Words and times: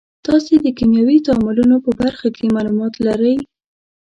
تاسې 0.25 0.53
د 0.63 0.67
کیمیاوي 0.77 1.17
تعاملونو 1.27 1.75
په 1.85 1.91
برخه 2.01 2.27
کې 2.35 2.53
معلومات 2.55 2.93
لرئ. 3.07 3.35